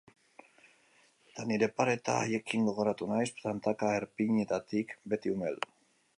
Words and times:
Eta 1.31 1.43
ni 1.49 1.59
pareta 1.81 2.15
haiekin 2.21 2.65
gogoratu 2.71 3.11
naiz, 3.15 3.29
tantaka 3.45 3.93
erpinetatik, 4.01 4.97
beti 5.15 5.37
umel. 5.37 5.63